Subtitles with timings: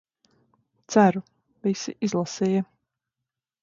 [0.95, 1.23] Ceru,
[1.69, 2.67] visi izlasīja.